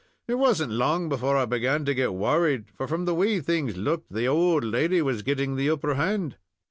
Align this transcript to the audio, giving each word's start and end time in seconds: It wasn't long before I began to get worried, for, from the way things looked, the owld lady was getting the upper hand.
It 0.27 0.33
wasn't 0.33 0.71
long 0.71 1.09
before 1.09 1.37
I 1.37 1.45
began 1.45 1.85
to 1.85 1.93
get 1.93 2.15
worried, 2.15 2.65
for, 2.73 2.87
from 2.87 3.05
the 3.05 3.13
way 3.13 3.39
things 3.39 3.77
looked, 3.77 4.11
the 4.11 4.27
owld 4.27 4.63
lady 4.63 4.99
was 4.99 5.21
getting 5.21 5.55
the 5.57 5.69
upper 5.69 5.93
hand. 5.93 6.37